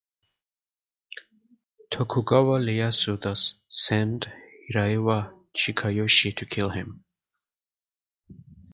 Tokugawa 1.91 2.55
Ieyasu 2.65 3.13
thus 3.23 3.41
sent 3.83 4.19
Hiraiwa 4.63 5.17
Chikayoshi 5.57 6.29
to 6.37 6.43
kill 6.51 6.71
him. 6.77 6.89